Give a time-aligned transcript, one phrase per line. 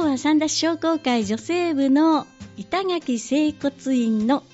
[0.00, 4.44] 今日は三田市商工会女性部の板垣整骨院の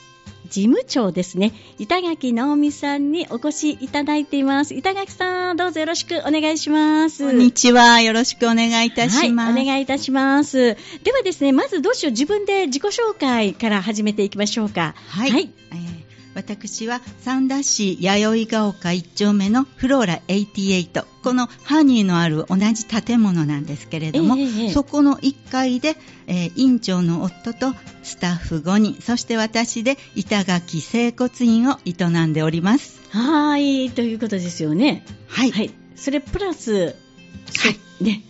[0.51, 1.53] 事務長ですね。
[1.79, 4.75] 板垣直美さんにお越しいただいています。
[4.75, 7.25] 板垣さんどうぞよろしくお願いします。
[7.25, 8.01] こんにちは。
[8.01, 10.77] よろしくお願いいたします、はい、お願いいたします。
[11.05, 12.11] ではですねまずどうしよう。
[12.11, 14.97] 自分で自己紹介から始めていきましょうか。
[15.07, 15.53] はい、はい。
[15.71, 15.86] えー
[16.37, 25.97] 私は三田市弥生ヶ丘1丁目のフローラ88このハニーのある同じ建物なんですけれども、えー、そこの1階で、
[26.27, 27.73] えー、院長の夫と
[28.03, 33.01] スタッフ5人そして私で板垣整骨院を営んでおります。
[33.09, 35.07] はいということですよね。
[35.29, 36.93] はい、はい、それプラス、は
[38.01, 38.23] い、ね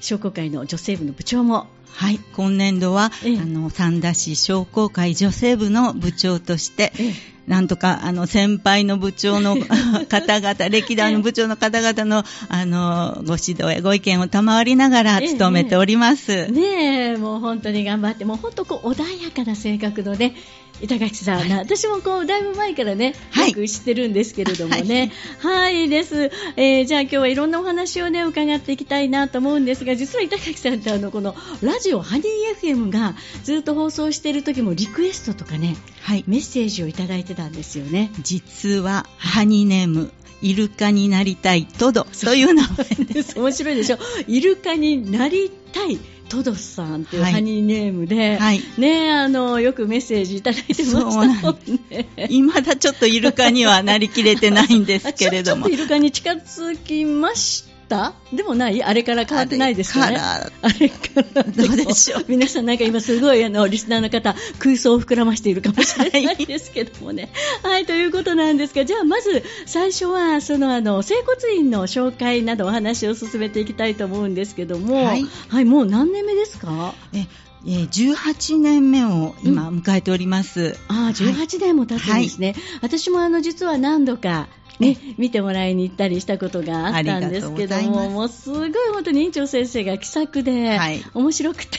[0.00, 1.66] 商工会の女性部の部長も。
[1.94, 7.12] はい、今年度は、ええ、あの三田市商工会女性部の部長として、え
[7.46, 9.56] なんとか、あの、先輩の部長の
[10.08, 16.32] 方々、歴代の部長の方々の、あの、ご指導やご意見を賜りながら務めております。
[16.32, 20.34] ええ、ねえ、もう本当に頑張って、もう本当こう、穏やかな性格のね、
[20.80, 23.14] 板垣さん、はい、私もこうだいぶ前からね、
[23.46, 38.12] よく知ってるんですけれどもね、はい、はい、です、えー、じゃあ今日はいろんなお話をね伺っていきたいなと思うんですが、実は板垣さんってあのこのラジオハニー FM がずっと放送している時もリクエストとかね、はい、メッセージをいただいてたんですよね。
[38.20, 43.36] 実はハニーネームイルカになりたいトドという名前です。
[43.40, 43.98] 面白いでしょ？
[44.28, 52.06] イルカになりたいトドさんというハニーネームで、はい、ねあのよくメッセージいただいてましたもんね。
[52.28, 55.64] 未だちょっとイルカにはなりきれてないんですけれども。
[55.70, 58.14] ちょっとイルカに近づきました？
[58.32, 58.82] でもない？
[58.82, 60.16] あれから変わってないですよね。
[60.18, 60.96] あれか
[61.34, 62.24] らどうでしょう？
[62.28, 67.30] 皆さんなんか今すごいあのリスナーの方空想を膨らましているかもしれないですけどもね。
[67.62, 76.94] はい、ということなんですが、じゃあまず最初はそのあの整骨院の紹介などお話を進めていきたいと思うんですけども、はい、はい、もう何年目ですか？
[77.12, 77.26] え
[77.66, 80.76] え18年目を今迎えております。
[80.90, 82.48] うん、ああ、18年も経つんですね。
[82.48, 84.48] はい、私もあの実は何度か
[84.80, 91.78] ね、見てもらいに行ったりしたことがあったんですけども、もうすごい本当に院長先生が気さくで、はい、面白くて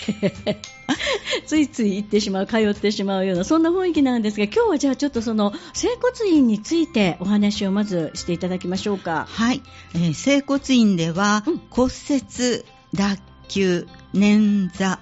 [1.45, 9.27] ついつい行ってしまう、通ってしまうような、そんな雰囲気なんですが、今日はじゃあちょっとその、整骨院についてお話をまずしていただきましょうか。
[9.29, 9.61] はい。
[9.93, 12.63] えー、整骨院では、うん、骨折、
[12.93, 13.19] 脱
[13.49, 14.97] 臼、捻挫、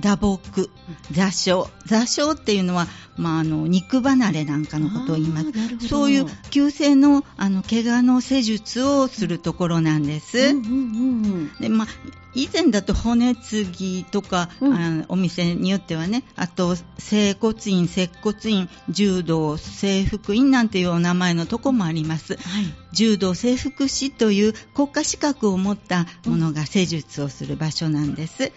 [0.00, 0.38] 打撲、
[1.12, 1.68] 座礁。
[1.86, 5.88] 座礁っていうのは、まあ、あの肉離れなんかのことを言います。
[5.88, 10.38] そういう急性のあの怪我の施術をするところなんです。
[10.38, 10.68] うんうんう
[11.46, 11.88] ん、でまあ
[12.34, 22.36] 以前だと骨継ぎとか、うん、あお店によってはね、あと整骨院、接骨院、柔道、整復院なんていうお名前のとこもあります。
[22.36, 28.38] はい、柔道整復師という国家資格を持ったものが施術をする場所なんです。
[28.38, 28.52] で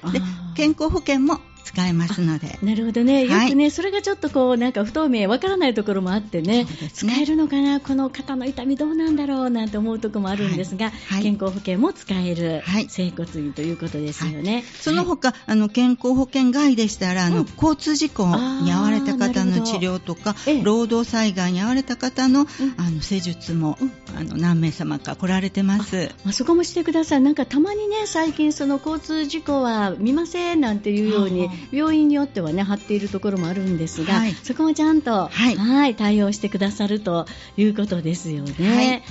[0.55, 2.57] 健康保険も使えますので。
[2.61, 3.25] なるほどね。
[3.25, 6.67] よくね、はい、それがちょっとこう、なんか不透明、わからないところもあってね、ね。
[6.93, 14.63] 使えるのかな、この肩の痛みどうなんだろうなんて思うところもあるんですが、はい、健康保険も使える整骨院ということですよね。
[14.79, 22.47] その他、あの、健康保険外でしたら、あの、うん、交通事故に遭われた方の治療とか、労働災害に遭われた方の、うん、
[22.77, 26.11] あの、施術も、うん、あの、何名様か来られてます。
[26.25, 27.21] あそこもしてください。
[27.21, 37.25] なんかたまにね、最近その交通事故は見ませんなんていうように、病院によってはね貼っているところもあるんですが、はい、そこもちゃんと、はい、はい対応してくださると
[37.57, 38.75] いうことですよね。
[38.75, 39.01] はい、あ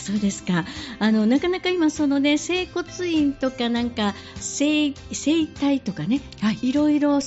[0.00, 0.64] そうですか。
[0.98, 7.18] あのなかなか今そのね整骨院とかなんか整整体とかね、はい、いろいろあ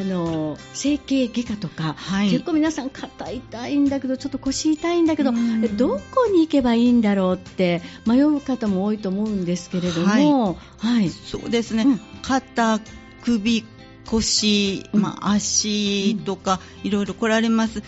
[0.00, 5.32] の整形外科とか、はい、結構皆さん肩痛いんだけどちょっと腰痛いんだけど
[5.76, 12.80] どこに行けばいいんだろうって迷う方も多いと思うんですけれども、はい、そうですね、うん、肩
[13.22, 13.64] 首
[14.06, 17.82] 腰、まあ、足とかいろいろ来られます、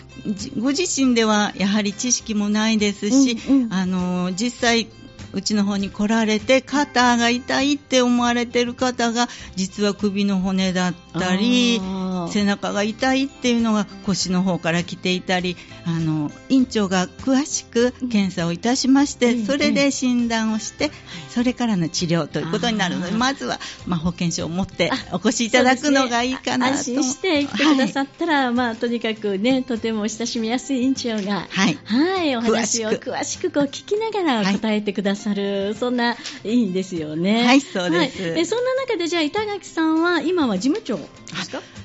[0.59, 4.87] ご自身ではやはり知識もないですし、うんうん、あの実際
[5.31, 11.79] うちの方に来られて肩が痛いって思われてる方が実は首の骨だったり
[12.29, 20.91] 背中が痛いっていうのが腰の方から来ていたりあの院長が詳しく検査をいたしまして、うん、それで診断をして、うん、
[21.29, 33.49] それからの治療ということになるのでまずは、まあ、保険証を持ってお越しいただくのがいいかなと、ね、安心して来てくださったら、はい、まあ、とにかくねとても親しみやすい院長が、はい、はい、お話を詳しく。
[33.51, 37.45] こう聞きながら答えてくださる、はい、そんないいんですよね。
[37.45, 40.97] はいそうです、えそんな中でじゃあ板垣さんは今は事務長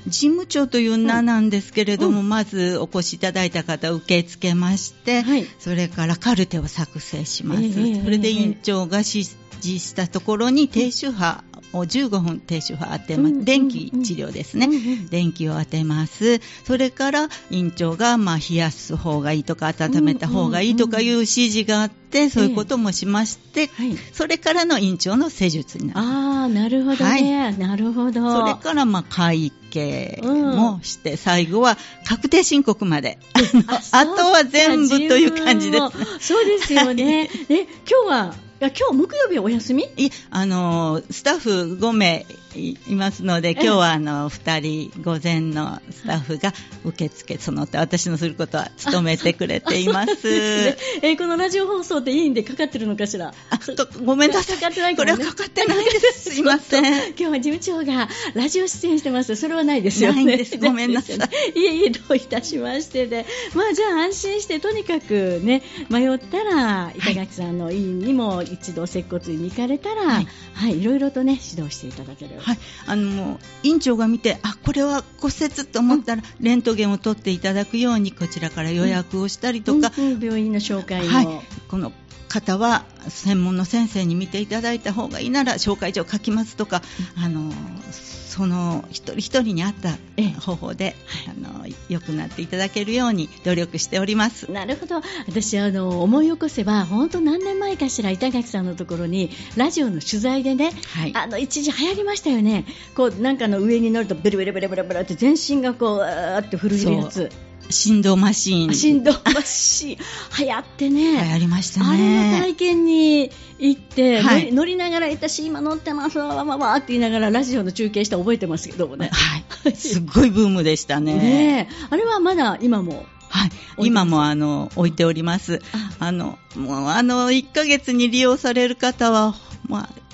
[0.07, 11.43] 事務長という名なんですけれども、うん、まずお越しいただいた方受け付けまして、はい、それからカルテを作成します、えー、それで院長がシス置したところに低周波
[11.73, 16.39] を15分低周波当てます、うん、電気治療ですね、うんうん、電気を当てます。
[16.63, 25.99] それから院長がまあ冷やす方がいいとか温めた方がいいとかいう指示があって、そういうこともしまして、はい、それからの院長の施術になる。
[25.99, 26.01] あ
[26.45, 28.31] あなるほどね、はい、なるほど。
[28.31, 33.19] それからまあ会計もして、うん、最後は確定申告まで。
[33.91, 35.79] あとは全部という感じで
[36.19, 36.27] す。
[36.27, 39.83] そうですよね、 はい、今日はや今日木曜日お休み？
[39.83, 42.25] いあのスタッフ5名
[42.55, 46.53] いますので今日はあの2人午前のスタッフが
[46.85, 50.11] 受付その他私のすることは務めてくれています。
[50.29, 53.33] ね、 えー、このラジオ放送でいいんでかかってるのかしら？
[53.49, 54.55] あとごめんなさい。
[54.55, 56.31] かかってない、ね、これはかかってないです。
[56.31, 56.83] すいません。
[57.09, 59.35] 今日は事務長がラジオ出演してます。
[59.35, 60.25] それはないですよね。
[60.25, 60.57] ないです。
[60.59, 61.59] ごめんなさい。
[61.59, 72.39] いえいえどういたしましてで、まあじゃあ安心してとにかくね迷ったら板垣さんの委員にも一度接骨院に行かれたら、はい、はい、いろいろとね指導していただける。
[72.39, 72.57] はい、
[72.87, 80.13] あの院長が見てあこれは骨折と思ったら、うん、レントゲンを取っていただくようにこちらから予約をしたりとか、うん。
[80.13, 81.27] うん、病院の紹介を、はい、
[81.67, 81.91] この
[82.35, 86.81] 方は専門の先生に見ていただいた方がいいなら紹介状書きますとか、
[87.17, 87.51] あの
[87.91, 89.97] その一人一人に合った
[90.41, 90.95] 方法で、
[91.29, 102.65] あの良くなっていただけるように努力しておりますなるほど私あの思い起こせば本当何年前かしら板垣さんのところにラジオの取材でね、はい、あの一時流行りましたよね
[102.95, 107.31] こうなんかの上に乗るとベルベルベルベルベルって全身がこうあって震えるやつ
[107.69, 108.73] 振動マシーン。
[108.73, 110.45] 振動マシーン。
[110.45, 111.23] 流行ってね。
[111.23, 111.87] 流行りましたね。
[111.89, 119.09] あれの体験に行って、はい、乗りながら、私今乗ってますわ、わわわって言いながらラジオの中継して覚えてますけどもね。
[119.11, 119.75] はい。
[119.75, 121.15] すっごいブームでしたね。
[121.15, 123.49] ねあれはまだ今もはい、
[123.87, 125.61] 今もあの置いております。
[125.99, 129.35] あのもうあの1ヶ月に利用される方は
[129.67, 130.04] まあ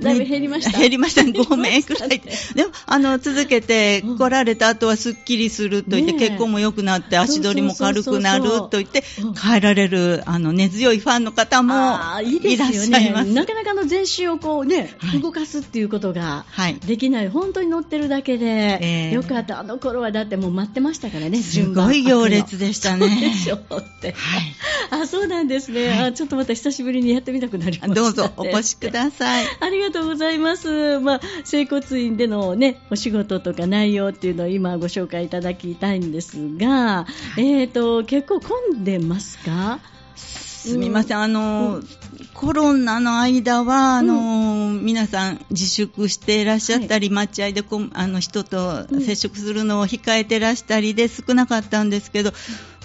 [0.00, 0.78] だいぶ減りました。
[0.78, 1.22] 減りました。
[1.26, 2.20] 5名くらいで。
[2.54, 9.02] でも、あの、続けて来られた後はすっきりすると言って、血行も良くなって足取りも軽くなると言って、
[9.40, 11.74] 帰られる、あの、根強いファンの方も
[12.22, 13.32] いらっしゃいます。
[13.32, 16.44] なかなかの全身をこうね、動かすっていうことが
[16.86, 17.28] できない。
[17.28, 19.60] 本当に乗ってるだけで、よかった。
[19.60, 23.08] あの頃はだってもう待ってましたからね、すごい行列でしたね。
[23.20, 23.58] でしょっ
[24.00, 24.12] て。
[24.12, 25.02] はい。
[25.02, 25.92] あ、そうなんですね。
[25.92, 27.94] あちょっとまた久しぶりにやってみたくなりました。
[27.94, 29.46] どうぞお越しください。
[29.60, 30.98] ありががとうございます。
[31.00, 37.06] まあ、整骨院でのね、お仕事とか内容っていうのを今ご紹介いただきたいんですが、
[37.36, 39.80] えっ、ー、と、結構混んでますか？
[40.16, 41.86] すみません、あの、うん、
[42.34, 52.32] コロナの間は、あの、うん、皆さん自粛していらっしゃったり、はい、待合でこあの人と接触するのを控えてらしたりで少なかったんですけど、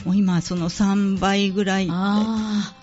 [0.06, 1.88] もう今、その3倍ぐらい。
[1.90, 2.76] あ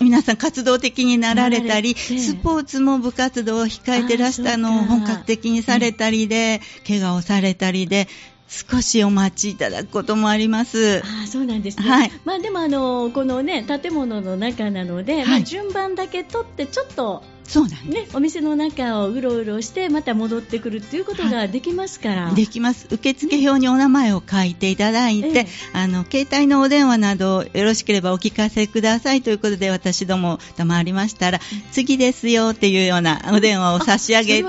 [0.00, 8.08] 皆さん活動的になられたり、スポーツも部活動を控えてらしたのを本格的にされたりで、怪我をされたりで、
[8.48, 11.02] 少しお待ちいただくこともあります。
[11.04, 11.88] あそうなんですね。
[11.88, 22.86] はい、まあでもあのこのね建物の中なので、はい、まあ順番だけ取ってちょっとそうなんね、お店の中をうろうろしてまた戻ってくるっていうことができますから、はい、できます。
[22.90, 34.44] 受付表にお名前を書いていただいて、ね、あの携帯のお電話などよろしければお聞かせくださいということで私ども賜りましたら、次ですよっていうようなお電話を差し上げて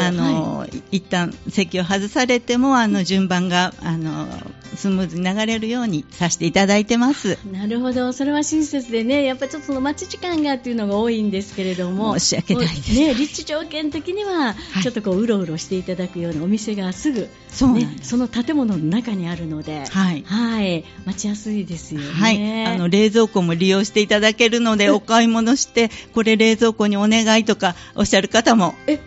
[0.00, 4.28] あの、はい、一旦席を外されてもあの順番があの
[4.76, 7.38] スムーズに流れるようにさせていただいてます。
[7.50, 8.12] なるほど。
[8.12, 29.00] それは親切でねやっぱりちょっとその待ち時間がっていうのが多いんですけれども申し訳ないです、ね、立地条件的にはちょっとこううろうろしていただくようなお店がすぐ、そうね、その建物の中にあるので、はい、はい、待ちやすいですよね、はい、あの冷蔵庫も利用していただけるのでお買い物してこれ冷蔵庫にお願いとかおっしゃる方もえ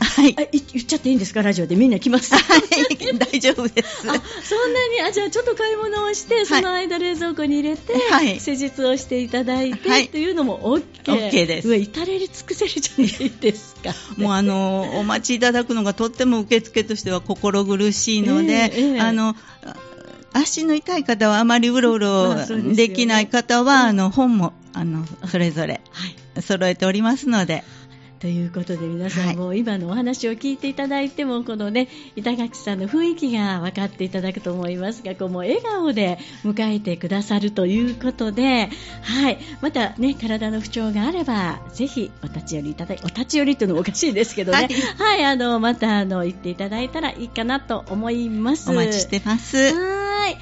[0.00, 0.34] はい。
[0.34, 1.42] 言っちゃっていいんですか？
[1.42, 2.34] ラジオでみんな来ます？
[2.34, 2.62] はい、
[3.18, 4.10] 大丈夫です。
[4.10, 10.84] あ、そんなに、あ、じゃあちょっと買い物をして、その間冷蔵庫に入れて、はい、施術をしていただいて、はい、というのも OK。
[11.04, 11.68] OK です。
[11.68, 13.94] う至れり尽くせるじゃないですか。
[14.16, 19.36] もうあの、お待ちいただくのがとっても受付としては心苦しいので、えーえー、あの、
[20.32, 22.34] 足の痛い方はあまりうろうろ
[22.74, 25.80] できない方は、あの本もあのそれぞれ
[26.40, 27.64] 揃えておりますので。
[28.20, 38.68] ということで皆さんも今のお話を聞いていただいても、このね板垣さんの雰囲気が分かっていただくと思いますがこうもう笑顔で迎えてくださるということで、
[39.02, 48.70] はい、またね体の不調があればぜひお立ち寄りいただいお立ち寄りというのもおかしいですけどね、はい、はい、あのまたあの言っていただいたらいいかなと思います。
[48.70, 49.56] お待ちしてます。
[49.56, 50.36] はい。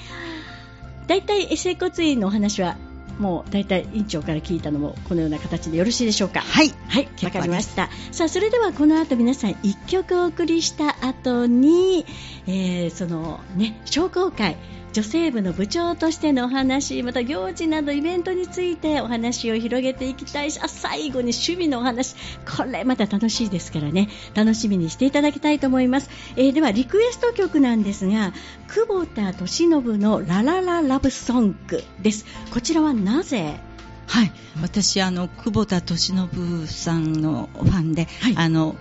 [1.06, 2.76] だいたい整骨院のお話は
[3.18, 6.40] もう大体委員長から聞いたのもこのような形でよろしいでしょうか？
[6.40, 6.72] はい。
[6.88, 7.90] はいわかりました。
[8.12, 12.06] さあそれではこの後皆さん1曲お送りした後に、
[12.46, 14.56] えー、そのね商工会
[14.92, 22.16] 女性部の部長としてのお話また行事などイベントについてお話を広げていきたいしあ最後に趣味のお話。
[22.57, 24.09] これまた楽しいですからね。
[24.35, 28.33] 楽しみにしていただきたいと思います、えー、ではリクエスト曲なんですが
[28.68, 32.25] 久保田利信のララララブソングです。
[32.50, 33.61] こちらはなぜ？
[34.07, 38.75] はい、私あの久保田利信さんのファンで、はい、あの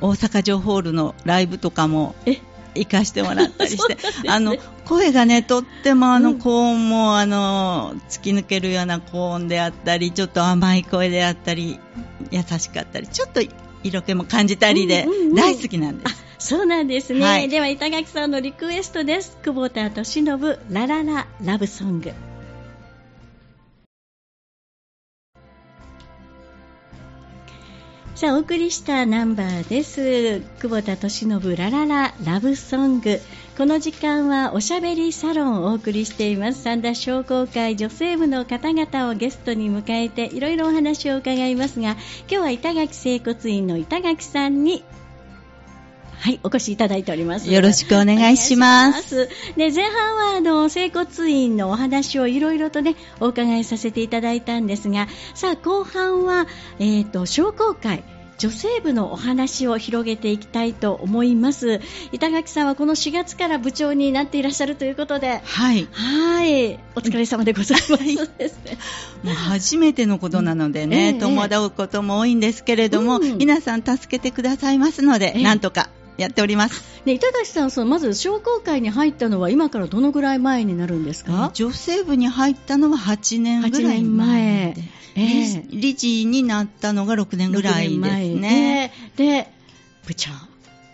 [0.00, 2.14] 大阪城ホールのライブとかも
[2.76, 11.78] 行かしてもらったりして、 ね、あの声がねとってもあの、高音もあの突き抜けるような高音であったりちょっと甘い声であったり
[12.30, 13.40] 優しかったりちょっと
[13.82, 16.26] 色気も感じたりで、大好きなんです。
[16.38, 19.38] そうなんですね、はい、では板垣さんのリクエストです。
[19.42, 22.12] 久保田利信ララララブソング
[28.16, 30.40] さあ、お送りしたナンバーです。
[30.58, 33.20] 久保田俊信ララララブソング。
[33.58, 36.62] この時間はおしゃべりサロンをお送りしています。
[36.62, 44.82] 三田商工会女性部の方々をゲストに迎えていろいろお話を伺いますが、今日は板垣整骨院の板垣さんに
[46.18, 47.52] はい、お越しいただいております。
[47.52, 49.28] よろしくお願いします。
[49.56, 56.46] で、前半は、あの、整骨院のお話をいろいろとね、お伺いさせていただいたんですが、さあ、後半は、
[56.78, 58.02] えっ、ー、と、商工会、
[58.38, 61.80] 女性部のお話を広げていきたいと思います。
[62.12, 65.40] 板垣さんはこの4月から部長になっていらっしゃるということで。
[65.42, 65.88] はい。
[65.90, 66.74] はい。
[66.94, 67.96] お疲れ様でございます、
[69.22, 76.82] もう初めてのことなのでね、戸惑うことも多いんですけれども、うん、皆さん助けてくださいますので、なんとかやっております。
[77.04, 81.50] ね、板垣さん、そのまず商工会に入ったのは今からどのぐらい前になるんですか？
[81.54, 84.82] 女性部に入ったのは8年ぐらい前で、
[85.14, 88.00] えー、理事になったのが6年ぐらいです
[88.40, 88.92] ね。
[89.16, 89.48] で、
[90.06, 90.30] 部長。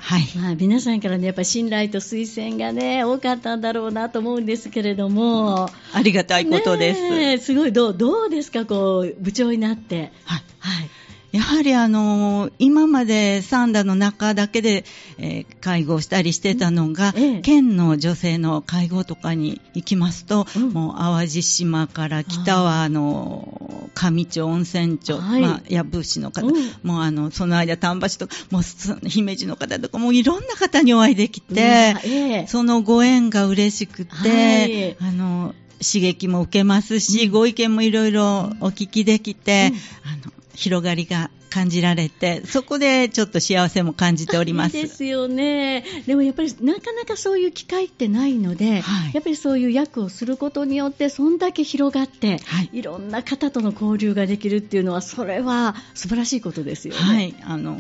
[0.05, 0.23] はい。
[0.37, 5.71] まあ、皆さんからね、やっぱ信頼と推薦がね、多かったんだろうなと思うんですけれども。
[5.93, 7.47] ありがたいことです。
[7.47, 10.11] すごい、どう、どうですか、こう、部長になって。
[10.25, 10.43] はい。
[10.59, 10.91] はい。
[11.33, 14.85] やはりあの今までサンダの中だけで、
[15.19, 32.13] えー、介護したりしてたのが、ええ、県の女性の介護とかに行きますと、うん、もう淡路島から北はあの上町温泉町、はい、まあ、藪市の方、うん、もうあのその間丹波市とかもう姫路の方とかもういろんな方にお会いできて、うん。
[32.13, 39.73] え、そのご縁が嬉しくて、はい、あの刺激も受けますし、ご意見もいろいろお聞きできて、
[40.05, 44.73] あの広がりが感じられて、そこでちょっと幸せも感じております。
[44.73, 45.85] ですよね。
[46.07, 57.01] でもやっぱりなかなかそういう機会ってないので、はい、やっぱりそういう役をすることによって、そんだけ広がって、はい、いろんな方との交流ができるっていうのは、それは素晴らしいことですよね。
[57.01, 57.35] はい。
[57.43, 57.79] あの、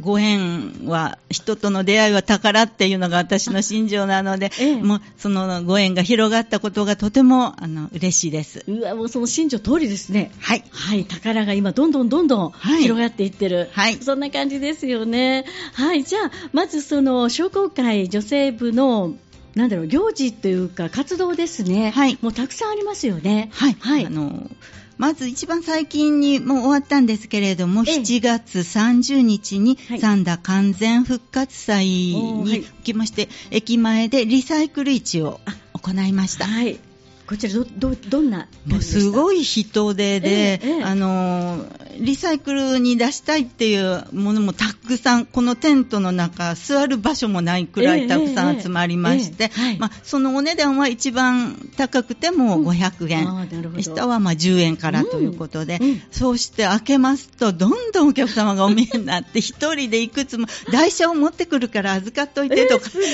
[0.00, 8.64] ご縁は、人との出会いは宝っていうのが私の信条なので、ええ、もうそのご縁が広がったことがとてもあの嬉しいです。
[8.66, 10.32] うわ、もうその信条通りですね。
[10.40, 10.64] はい。
[10.70, 13.68] はい、宝が今どんどんどんどん広がっていってる。
[13.72, 13.96] はい。
[13.96, 15.44] そんな感じですよね。
[15.74, 19.16] はい、じゃあ、まずその商工会女性部の
[19.56, 21.90] なんだろう行事というか活動ですね。
[21.90, 22.18] はい。
[22.20, 23.48] もうたくさんありますよね。
[23.54, 23.76] はい。
[23.80, 24.06] はい。
[24.06, 24.50] あの
[24.98, 35.40] まず一番最近にもう終わったんですけれども、7月30日に三田完全復活祭におきまして、駅前でリサイクル市を
[35.74, 36.46] 行いました。
[36.46, 36.78] はい。
[37.26, 41.66] こちらどどどんなもうすごい人手で、えええ、あの
[41.98, 53.28] リサイクルに出したいっていうものもたくさんこのテントの中座る場所もないくらいたくさん集まりまして、まあ、そのお値段は一番高くても500円、
[53.74, 63.04] うん、下はまあ10円からということで、うんうん、そうして開けますとどんどんお客様がお見えになって一人でいくつも台車を持ってくるから預かっといてとか、すご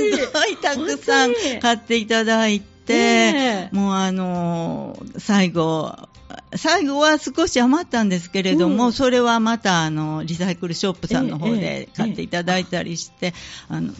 [0.00, 0.56] い。
[0.62, 3.70] たくさん買っていただいて。、え。
[3.72, 5.94] ー、もうあのー、最後、
[6.56, 13.92] 最後は少し余ったんですけれども、うん、それはまたあのリサイクルショップさんの方で買っていただいたりして、えーえー、あの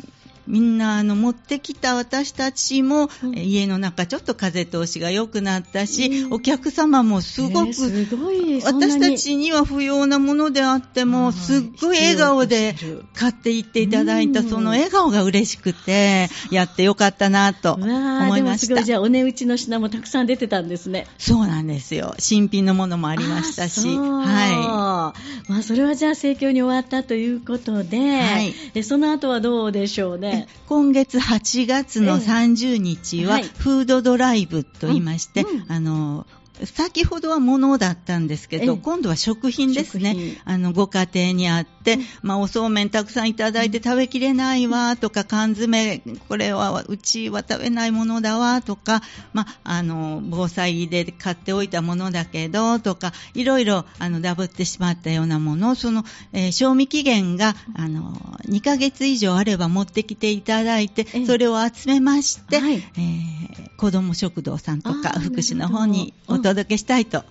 [0.48, 12.74] みんなあの持ってきた私たちも、うん、家の中ちょっと風通しが良くなったし、うん、お客様もすごく、えー、すごい私たちには不要なものであっても、すっごい笑顔で
[13.14, 18.82] 買っていっていただいた、その笑顔が嬉しくて、やってよかったなと思いました。
[18.82, 21.06] じゃあ、お値打ちの品もたくさん出てたんですね。
[21.18, 22.14] そうなんですよ。
[22.18, 23.86] 新品のものもありましたし。
[23.86, 25.14] は
[25.46, 25.50] い。
[25.50, 28.40] まあ、それはじゃあ、盛況に終わったということで、は
[28.74, 30.37] い、その後はどうでしょうね。
[30.66, 36.26] 今月8月の30日は、フードドライブと言いまして、あの、
[36.64, 40.40] 先ほどは物だったんですけど、今度は食品ですね。
[40.44, 58.12] あの、ご家庭にあって、まあ、おそうめんたくさんいただいて食べきれないわとか、缶詰、これはうちは食べないものだわとか、まあ、あの、防災で買っておいたものだけどとか、いろいろ、あの、ダブってしまったようなもの、その、えー、賞味期限が、あの、
[58.48, 67.24] 2ヶ月以上あれば持ってきていただいて、それを集めまして、はい、えー、子ども食堂さんとか福祉の方にお届届けしたいと。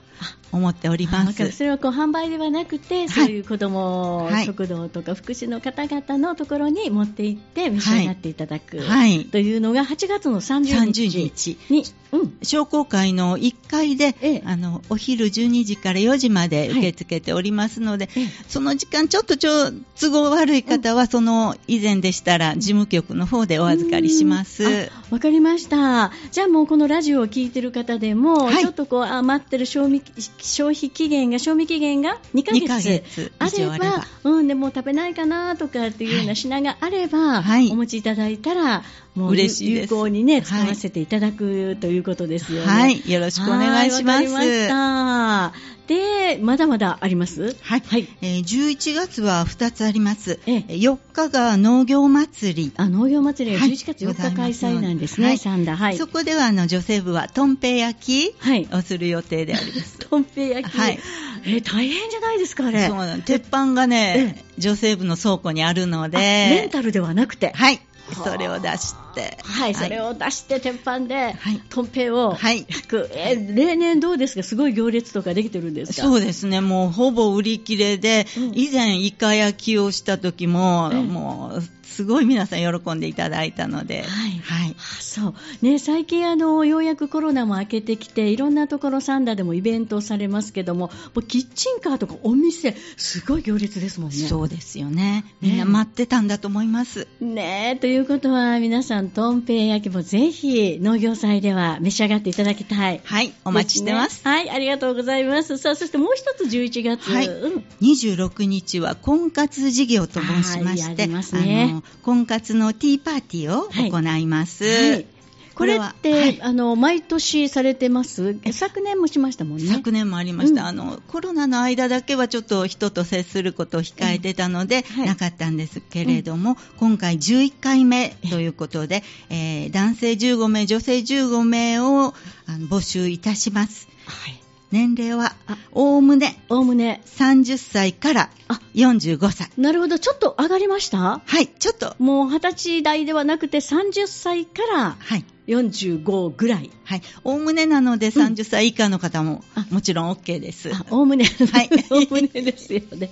[0.52, 1.52] 思っております。
[1.52, 24.90] それはこう販売ではなくて、そういう子ども食堂とか福祉の方々のところに持って行って召し上がっていただく、はい、というのが8月の30日に、うん、商工会の1階で、ええ、あのお昼12時から4時まで受け付けておりますので、はい、その時間ちょっとちょ都合悪い方は、うん、その以前でしたら事務局の方でお預かりします。
[25.10, 26.12] わかりました。
[26.32, 30.02] じゃあもうこのラジオを聞いてる方でも、はい、ちょっとこう余ってる賞味
[30.40, 32.68] 消費期限が、賞味期限が2ヶ月。
[32.68, 33.32] ヶ月。
[33.40, 38.84] あれば、うん、でも食べないかなとかっていうような品があれば、はい、お持ちいただいたら、
[39.18, 42.68] もう有効にね、使わせていただくということですよね。
[42.68, 44.26] はい、よろしくお願いします。
[44.32, 45.54] わかりました。
[45.88, 47.56] で、まだまだあります？
[47.62, 47.84] はい。
[47.88, 50.40] はい、えー、11月は2つあります。
[50.46, 52.74] ええ、4日が農業祭り。
[52.76, 55.78] あ、農業祭りは11月4日開催なんですね、はい、サンダ。
[55.78, 55.98] はい。
[55.98, 58.36] そこでは、あの、女性部は、とんぺい焼き
[58.74, 59.98] をする予定であります。
[59.98, 60.78] とんぺい焼き？
[60.78, 61.00] はい。
[61.46, 62.86] えー、大変じゃないですか、あれ。
[62.86, 66.18] そうなん鉄板がね、女性部の倉庫にあるので。
[66.20, 67.54] レンタルではなくて。
[67.56, 67.80] はい。
[68.24, 69.07] それを出して、
[69.44, 74.44] はい、それを出して鉄板で、はい、とんぺいを焼く、はい、え例年どうですか？
[74.44, 76.08] すごい行列とかできてるんですか？
[76.08, 76.62] そうですね。
[76.62, 85.36] もうほぼ売り切れで、うん、以前イカ焼きをした時も、もうすごい皆さん喜んでいただいたので、はい、はい、そう。
[85.62, 94.16] ね最近あのようやくコロナも明けてきていろんなところサンダーでもイベントをされますけどももうキッチンカーとかお店すごい行列ですもんね。
[94.16, 95.26] そうですよね。
[95.42, 97.08] みんな待ってたんだと思います。
[97.20, 103.02] ねということは皆さんとんぺい焼きもぜひ農業祭では召し上がっていただきたい。
[103.04, 105.58] はいお待ちしてます、ね、はいありがとうございます。
[105.58, 107.28] さあそしてもう一つ11月、はい。
[107.28, 111.08] うん、26日は婚活事業と申しまして、あ
[111.42, 111.82] ね。
[112.04, 114.64] 婚活のティーパーティーを行います。
[114.64, 115.17] はいはい
[115.58, 118.38] これって、はい、あの毎年されてます？
[118.52, 119.66] 昨年もしましたもんね。
[119.66, 125.00] 昨年もありました、うん、あのコロナの間だけはちょっと人と接することを控えてたので、うん。
[125.00, 132.14] はい、なかったんですけれども、うん、今回11回目ということで、えー、男性15名女性15名を
[132.46, 134.42] あの募集いたします、はい。
[134.70, 135.34] 年齢は、
[135.72, 138.30] おおむね、おおむね、30歳から
[138.76, 139.50] 45歳。
[139.58, 141.22] なるほど、ちょっと上がりました？
[141.26, 141.96] はい、ちょっと。
[142.00, 145.26] もう20歳代ではなくて30歳から、はい。
[145.48, 146.70] 45ぐらい。
[146.84, 147.02] はい。
[147.24, 150.72] おおむねなので30歳以下の方も、もちろん OK です。
[150.92, 151.26] おおむね。
[151.26, 151.70] はい。
[151.90, 153.10] おおむねですよね。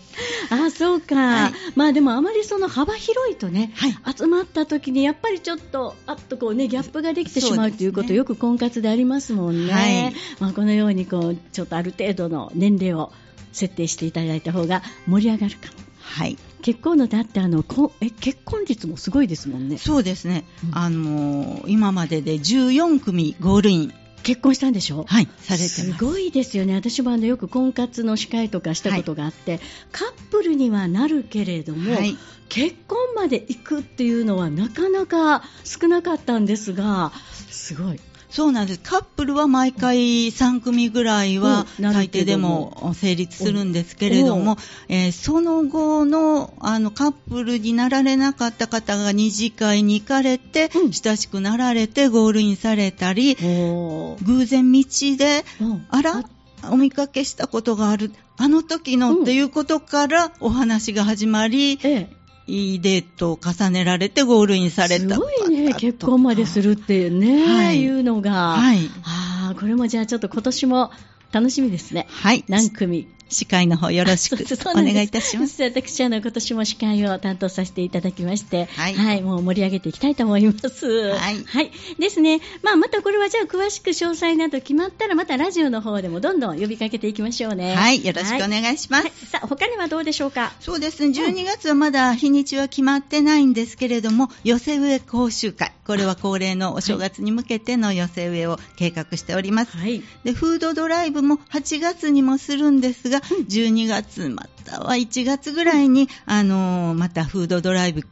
[0.50, 1.16] あ、そうか。
[1.16, 9.74] はい、まあでもあまりその幅広いとね、はい、集まった時にやっぱりちょっと、あっとこうね、ギャップができてしまうということ、ね、よく婚活でありますもんね。
[9.74, 10.14] はい。
[10.40, 13.12] まあこのようにこう、ちょっとある程度の年齢を
[13.54, 15.74] 設定していただいた方が盛り上がるかも。
[16.02, 16.38] はい。
[16.66, 19.78] 結婚のだってあのこえ結婚率もすごいですもんね。
[19.78, 20.46] そうですね。
[20.68, 23.94] うん、あの今までで14組ゴールイン。
[24.24, 25.06] 結婚したんでしょ？
[25.08, 26.74] はい、されてすごいですよね。
[26.74, 32.18] 私もあのよく婚活の司会とかしたことがあって、はい、カップルにはなるけれども、はい、
[32.50, 37.12] 結婚まで行くっていうのはなかなか少なかったんですが、
[37.52, 38.00] すごい。
[38.36, 38.82] そうなんです。
[38.82, 44.58] カップルは毎回3組ぐらいは最低でも成立するんですけれども、
[44.90, 54.84] えー、その後のあのカップルになられなかった方が二次会に行かれて、うん、親しくなられてゴールインされたり、偶然道
[55.18, 55.46] で、
[55.90, 56.30] あら
[56.70, 68.54] お見かけしたことがある、あの時のっていうことからお話が始まり、ええいいデートを重ねられてゴールインされたすごいね、結婚までするっていうね、はい、いうのが。
[68.54, 68.90] はい。
[69.04, 70.92] ああ、これもじゃあちょっと今年も
[71.32, 72.08] 楽しみですね。
[72.10, 72.46] はい。
[72.48, 74.36] 何組司会の方よろしく
[74.70, 75.64] お願いいたします。
[75.64, 80.88] 私は今年も司会を担当させていただきまして、はい、はい、もう盛り上げていきたいと思います。
[80.88, 81.44] はい。
[81.46, 81.72] はい。
[82.00, 82.40] ですね。
[82.62, 87.76] まあ、またこれはじゃあ詳しく詳細など決まったら、またラジオの方でもどんどん呼びかけていきましょうね。
[87.76, 88.06] はい。
[88.06, 89.04] よろしくお願いします。
[89.04, 90.54] はい、さあ、他にはどうでしょうか？
[90.60, 91.10] そうですね。
[91.10, 95.72] 12月はまだ日にちは決まってないんですけれども、寄せ植え講習会。
[95.86, 99.78] これは恒例のお正月に向けての寄せ植えを計画しております。
[99.78, 100.02] はい。
[100.24, 108.04] で、フードドライブも8月にもするんですが、12月月または1月ぐらいに、あのまたフードドライブ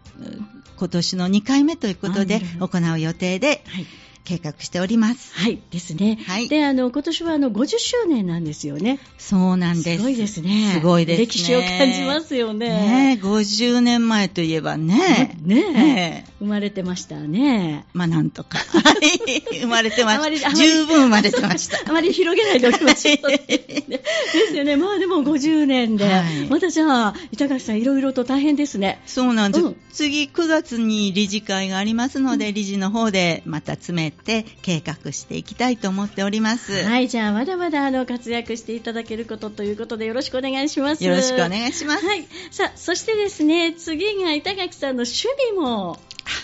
[0.77, 3.85] 今年の2回目ということで行う予定で、はい
[4.23, 5.33] 計画しております。
[5.36, 6.17] はい、ですね。
[6.25, 6.47] はい。
[6.47, 8.99] で、あの、今年はあの、50周年なんですよね。
[9.17, 9.97] そうなんです。
[9.97, 10.71] すごいですね。
[10.75, 11.25] すごいですね。
[11.25, 12.69] 歴史を感じますよね。
[13.15, 15.38] ね50年前といえばね。
[15.43, 17.86] ねね生まれてましたね。
[17.93, 18.57] まあ、なんとか。
[18.57, 19.59] はい。
[19.59, 20.53] 生まれてました。
[20.53, 21.79] 十分生まれてました。
[21.89, 23.17] あまり広げないでおきましょう。
[23.88, 24.77] ですよね。
[24.77, 26.05] まあでも50年で。
[26.05, 29.01] はい、またじゃあ、板垣さんいろいろと大変ですね。
[29.05, 29.65] そうなんです。
[29.65, 36.84] うん、次9月に理事会がありますので、うん、理事の方でまた詰めて計画していきたいと思っております。
[36.84, 37.08] はい。
[37.08, 41.04] じゃあ、まだまだあの活躍していただけることということでよろしくお願いします。
[41.04, 42.06] よろしくお願いします。
[42.06, 42.26] はい。
[42.52, 45.99] さあ、そしてですね、次が板垣さんの趣味も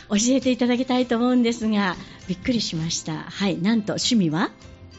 [0.10, 1.96] 教えていただきたいと思うんですが、
[2.28, 3.14] びっくりしました。
[3.14, 3.58] はい。
[3.62, 4.52] なんと趣味は？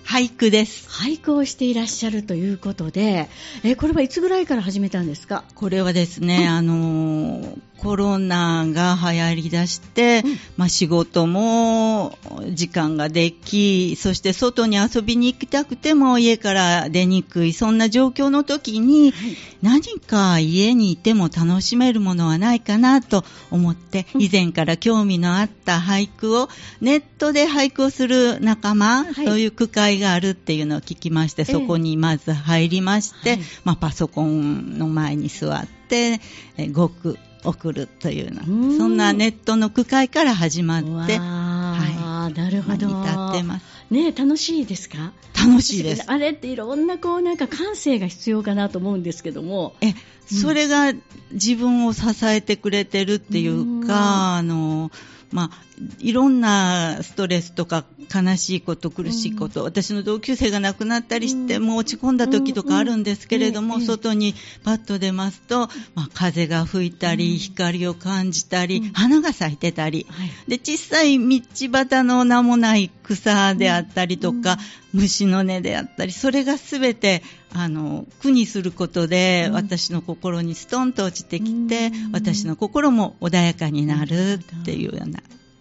[0.04, 0.88] 俳句です。
[0.88, 3.28] 俳句をしていらっしゃるということで、
[3.62, 5.44] え、これはいつぐらいから始めたんですか？
[5.54, 12.18] これはですね、あのコロナが流行り出して、うん、まあ、仕事も
[12.50, 26.50] 時間ができ、そして外に遊びに行きたくても家から出にくい、そんな状況の時に、はい、何か家にいても楽しめるものはないかなと思って、以前から興味のあった俳句を、
[26.82, 36.20] ネットで俳句をする仲間、はい、そういう区会があるっていうのを聞きまして、そこにまず入りまして、はい、まあ、パソコンの前に座って、
[36.58, 38.42] えごく送るというの
[38.76, 42.88] そんなネットの区会から始まって、はい、なるほど。
[42.88, 43.64] 至ってます。
[43.90, 45.12] ね楽しいですか？
[45.34, 46.04] 楽しいです。
[46.06, 49.74] あれっていろんなこうなんか感性が必要かなと思うんですけども。
[49.80, 49.94] え、
[50.26, 50.92] それが
[51.32, 54.92] 自分を支えてくれてるっていうか、あの、
[55.32, 71.40] まあ、いろんなストレスとか悲しいこと、苦しいこと、うん、私の同級生が亡くなったりして、うん、もう落ち込んだ時とかあるんですけれども、うん、外にパッと出ますと、まあ、風が吹いたり、光を感じたり、花が咲いてたり、はい、で小さい道
[71.72, 74.58] 端の名もない草であったりとか、
[74.92, 85.20] 虫の根であったり、それがすべてあの苦にすることで、私の心にストンと落ちてきて、私の心も穏やかになるっていうような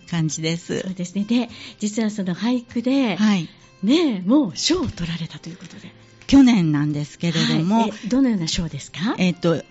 [0.10, 0.80] 感じです。
[0.82, 1.24] そうですね。
[1.24, 3.48] で、実はその俳句で、はい、
[3.84, 5.92] ねもう賞を取られたということで。
[6.28, 9.16] 去年なんですけれども、はい、どのような賞ですか？
[9.18, 9.64] えっ、ー、と、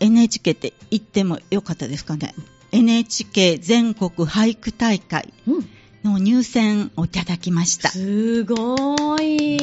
[0.00, 2.34] NHK って言ってもよかったですかね
[2.72, 5.32] ？NHK 全国俳句大会
[6.02, 7.90] の入選をいただきました。
[7.90, 9.58] すごい。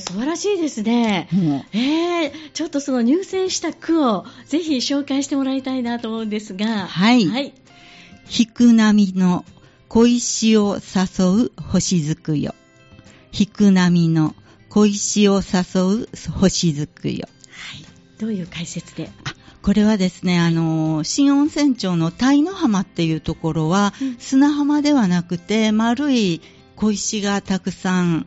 [0.00, 1.28] 素晴らしいですね。
[1.32, 6.88] うん、えー、ちょっとその入選した句をぜひ紹介してもらいたいなと思うんですが。
[6.88, 7.26] はい。
[7.28, 7.54] はい
[8.28, 9.44] 引く波の
[9.88, 12.54] 小石を誘う星づくよ。
[13.32, 14.34] 引く波の
[14.68, 17.28] 小石を誘う星づくよ。
[17.50, 17.84] はい。
[18.18, 19.10] どういう解説で？
[19.24, 26.40] あこれはですね、あの、新温泉町の鯛の浜っていうところは、うん、砂浜ではなくて、丸い
[26.76, 28.26] 小石がたくさん、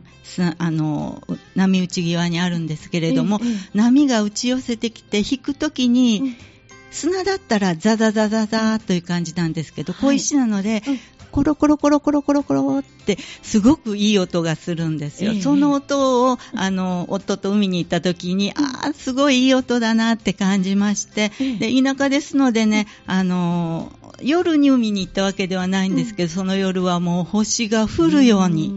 [0.58, 1.22] あの、
[1.54, 3.40] 波打ち際にあるんですけれども、
[3.74, 6.49] 波が打ち寄せてきて引くときに、うん
[6.90, 10.82] 砂だったらザザザザザという感じなんですけど、小石なので、
[11.30, 15.32] コロコロコロコロコロコロってすごくいい音がするんですよ。
[15.32, 28.68] えー、その音を、あの、夫と海に行った時に、ああ、すごいいい音だなって感じまして、で、田舎ですのでね、あの、夜に海に行ったわけではないんですけど、その夜はもう星が降るように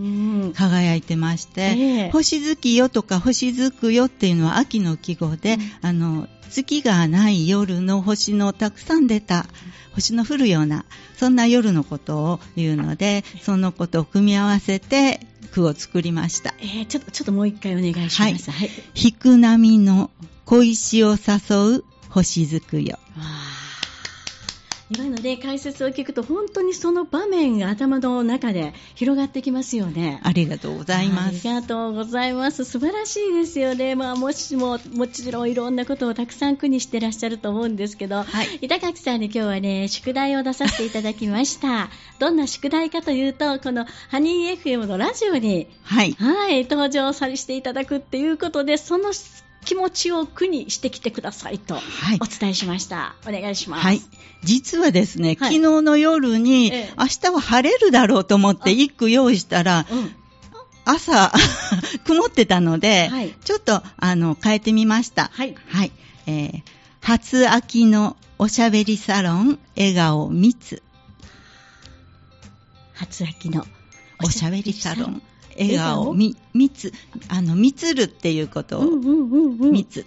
[0.53, 9.47] 輝いてまして、えー、星月よとか星づくよっていうのは秋の季語で、あの、月がない夜の星のたくさん出た、
[9.93, 10.85] 星の降るような、
[11.17, 16.53] そんな夜のことを言うので、そのことを組み合わせて句を作りました。
[16.59, 18.19] えー、ちょっと、ちょっともう一回お願いします。
[18.19, 18.33] はい。
[18.33, 20.11] はい、引く波の
[20.45, 22.99] 小石を誘う星づくよ。
[24.95, 30.19] 今ので解説を聞くと本当にその場面が頭の中で広がってきますよね。
[30.23, 31.47] ありがとうございます。
[31.47, 32.63] ありがとうございます。
[32.63, 33.95] 素晴らしいですよね。
[33.95, 41.89] まあもしも、もちろんいろんなことをたくさん苦にしてらっしゃると思うんですけど、はい、板垣さんに今日はね、宿題を出させていただきました。
[42.19, 49.11] どんな宿題かというと、このハニー FM のラジオに、はい、はい、登場させていただくっていうことで、その
[49.63, 53.15] 気持ちを苦にしてきてくださいとお伝えしました。
[53.23, 53.83] はい、お願いします。
[53.83, 54.01] はい。
[54.43, 60.15] 実はですね、はい、昨日の夜に、ええ、明日は晴れるだろうと思って一句用意したら、うん、
[60.85, 61.31] 朝、
[62.05, 65.31] 曇ってたので、はい、ちょっと、あの、変えてみました。
[65.33, 65.55] はい。
[65.69, 65.91] はい。
[66.27, 66.61] えー、
[67.01, 70.81] 初秋のおしゃべりサロン、笑顔密。
[72.93, 73.65] 初秋の
[74.23, 75.21] おしゃべりサロン、
[75.57, 76.35] 笑顔、み、
[76.69, 76.93] つ、
[77.27, 80.05] あの、みつるっていうことを、うんうんうんうん、みつ。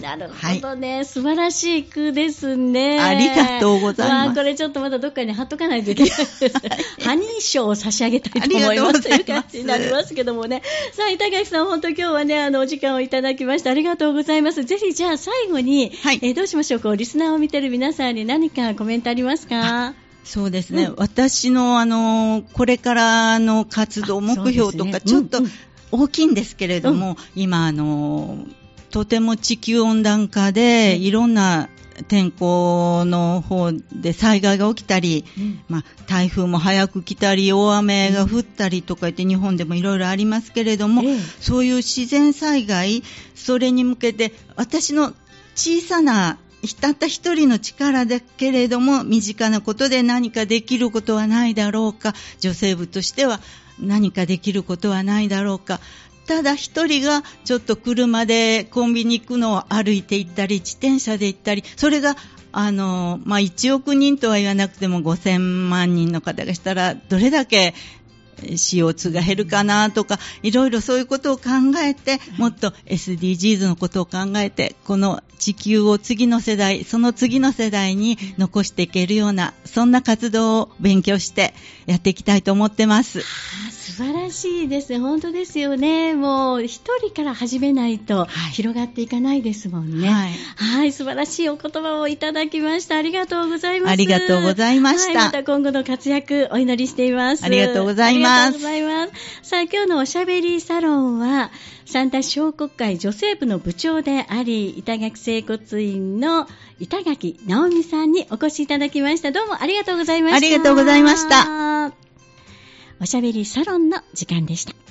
[0.00, 3.00] なるほどね、はい、素晴らしい句ですね。
[3.00, 4.26] ありがとうございます。
[4.26, 6.50] まあ、これちょっとまだどっかに貼っとかないといけないですね。
[7.02, 10.62] ハニー賞を差し上げたいと思いますという感じになりますけどもね。
[10.92, 14.64] さあ、板垣さん、本当今日はね、あの、お時間をいただきましてありがとうございます。
[14.64, 19.94] ぜひ、じゃあ最後に、はい、えー、どうしましょう、こう、リスナーを見てる皆さんに何かコメントありますか？
[20.24, 25.38] そうですね、うん、私のあのこれからの活動目標とか、ちょっと
[25.90, 28.46] 大きいんですけれども、うん、今あの、
[28.90, 31.68] とても地球温暖化で、いろんな
[32.06, 41.02] 天候の方で災害が起きたり、うん、まあ、台風も早く来たり、大雨が降ったりとか言って日本でもいろいろありますけれども、
[41.40, 43.02] そういう自然災害、
[43.34, 45.14] それに向けて私の
[45.54, 46.38] 小さな
[46.80, 52.14] たった一人の力だけれども身近なことで何かできることはないだろうか。
[52.40, 53.40] 女性部としては
[53.78, 55.80] 何かできることはないだろうか。
[56.26, 62.16] ただ一人がちょっと車でコンビニ行くのを歩いて行ったり自転車で行ったりそれが
[62.52, 67.74] あの、まあ、1億人とは言わなくても5000万人の方がしたらどれだけ
[68.42, 71.42] CO2 が減るかなとか、いろいろそういうことを考
[71.78, 81.54] えて、もっと SDGs のことを考えて、この地球を次の世代、その次の世代に残していけるような、そんな活動を勉強して
[81.86, 83.22] やっていきたいと思ってます。
[83.88, 84.98] 素晴らしいですね。
[84.98, 86.12] 本当ですよね。
[86.12, 90.10] もう一人から始めないと広がっていかないですもんね。
[90.10, 90.32] はい。
[90.56, 92.96] はい、素晴らしいお言葉をいただきました。
[92.96, 93.92] ありがとうございます。
[93.92, 95.18] ありがとうございました。
[95.18, 97.44] はい、また今後の活躍お祈りしています。
[97.46, 98.48] ありがとうございます。
[98.48, 99.48] ありがとうございます。
[99.48, 101.50] さあ、今日のおしゃべりサロンは、
[101.86, 106.46] 三田小国会女性部の部長であり、板垣整骨院の
[106.78, 109.32] 板垣直美さんにお越しいただきました。
[109.32, 110.36] どうもありがとうございました。
[110.36, 112.07] ありがとうございました。
[113.00, 114.78] おしゃべりサロンの時間でした。